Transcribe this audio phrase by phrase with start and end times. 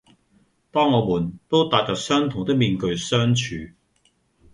[0.71, 3.45] 當我們都帶着相同的面具相處